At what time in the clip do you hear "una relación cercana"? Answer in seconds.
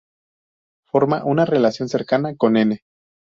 1.25-2.35